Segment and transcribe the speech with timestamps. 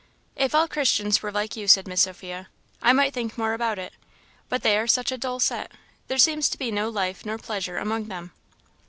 [0.35, 2.47] "If all Christians were like you," said Miss Sophia,
[2.81, 3.93] "I might think more about it;
[4.49, 5.71] but they are such a dull set;
[6.07, 8.31] there seems to be no life nor pleasure among them."